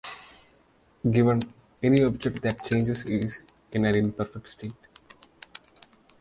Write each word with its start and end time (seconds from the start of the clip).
Given, 1.11 1.41
any 1.83 2.01
object 2.01 2.41
that 2.41 2.65
changes 2.65 3.05
is 3.05 3.37
in 3.71 3.85
an 3.85 3.95
imperfect 3.95 4.49
state. 4.49 4.75